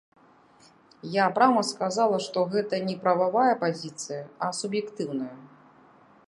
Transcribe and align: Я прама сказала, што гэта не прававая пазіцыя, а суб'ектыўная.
Я 1.15 1.25
прама 1.35 1.61
сказала, 1.71 2.17
што 2.29 2.45
гэта 2.55 2.75
не 2.87 2.95
прававая 3.03 3.53
пазіцыя, 3.65 4.19
а 4.47 4.49
суб'ектыўная. 4.63 5.33